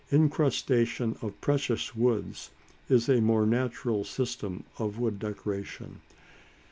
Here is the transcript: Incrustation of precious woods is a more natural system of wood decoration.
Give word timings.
Incrustation 0.11 1.15
of 1.21 1.39
precious 1.41 1.95
woods 1.95 2.49
is 2.89 3.07
a 3.07 3.21
more 3.21 3.45
natural 3.45 4.03
system 4.03 4.63
of 4.79 4.97
wood 4.97 5.19
decoration. 5.19 6.01